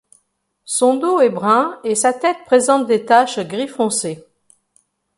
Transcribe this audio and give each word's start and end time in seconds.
Son 0.65 0.95
dos 0.95 1.19
est 1.19 1.29
brun 1.29 1.77
et 1.83 1.93
sa 1.93 2.11
tête 2.11 2.39
présente 2.47 2.87
des 2.87 3.05
taches 3.05 3.37
gris 3.37 3.67
foncé. 3.67 4.25